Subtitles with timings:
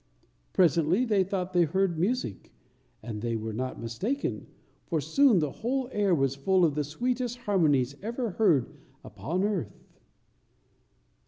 [0.53, 2.51] Presently they thought they heard music,
[3.03, 4.47] and they were not mistaken,
[4.87, 9.99] for soon the whole air was full of the sweetest harmonies ever heard upon earth.